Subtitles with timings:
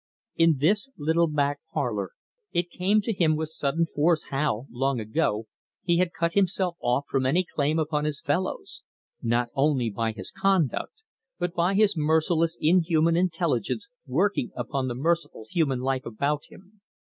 [0.35, 2.13] In this little back parlour
[2.51, 5.45] it came to him with sudden force how, long ago,
[5.83, 8.81] he had cut himself off from any claim upon his fellows
[9.21, 11.03] not only by his conduct,
[11.37, 16.81] but by his merciless inhuman intelligence working upon the merciful human life about him.